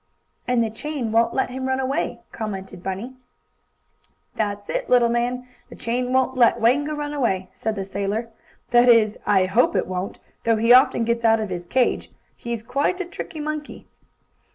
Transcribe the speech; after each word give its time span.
"And 0.47 0.63
the 0.63 0.71
chain 0.71 1.11
won't 1.11 1.35
let 1.35 1.51
him 1.51 1.67
run 1.67 1.79
away," 1.79 2.21
commented 2.31 2.81
Bunny. 2.81 3.13
"That's 4.35 4.67
it, 4.67 4.89
little 4.89 5.09
man, 5.09 5.47
the 5.69 5.75
chain 5.75 6.11
won't 6.11 6.35
let 6.35 6.59
Wango 6.59 6.95
run 6.95 7.13
away," 7.13 7.51
said 7.53 7.75
the 7.75 7.85
sailor. 7.85 8.29
"That 8.71 8.89
is, 8.89 9.19
I 9.27 9.45
hope 9.45 9.75
it 9.75 9.85
won't, 9.85 10.17
though 10.43 10.55
he 10.57 10.73
often 10.73 11.03
gets 11.03 11.23
out 11.23 11.39
of 11.39 11.51
his 11.51 11.67
cage. 11.67 12.09
He's 12.35 12.63
quite 12.63 12.99
a 12.99 13.05
tricky 13.05 13.39
monkey." 13.39 13.85